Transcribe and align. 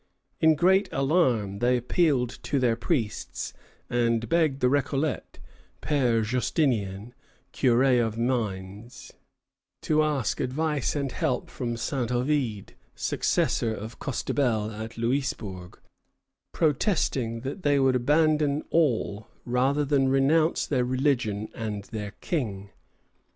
In 0.39 0.55
great 0.55 0.89
alarm, 0.91 1.59
they 1.59 1.77
appealed 1.77 2.39
to 2.41 2.57
their 2.57 2.75
priests, 2.75 3.53
and 3.87 4.27
begged 4.27 4.59
the 4.59 4.65
Récollet, 4.67 5.37
Père 5.79 6.25
Justinien, 6.25 7.13
curé 7.53 8.03
of 8.03 8.17
Mines, 8.17 9.11
to 9.83 10.01
ask 10.01 10.39
advice 10.39 10.95
and 10.95 11.11
help 11.11 11.51
from 11.51 11.77
Saint 11.77 12.11
Ovide, 12.11 12.73
successor 12.95 13.75
of 13.75 13.99
Costebelle 13.99 14.71
at 14.71 14.97
Louisbourg, 14.97 15.77
protesting 16.51 17.41
that 17.41 17.61
they 17.61 17.79
would 17.79 17.95
abandon 17.95 18.63
all 18.71 19.27
rather 19.45 19.85
than 19.85 20.09
renounce 20.09 20.65
their 20.65 20.83
religion 20.83 21.47
and 21.53 21.83
their 21.91 22.13
King. 22.21 22.71